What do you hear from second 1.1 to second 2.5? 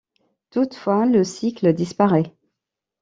cycle disparaît.